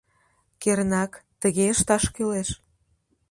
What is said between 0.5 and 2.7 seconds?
Кернак, тыге ышташ кӱлеш.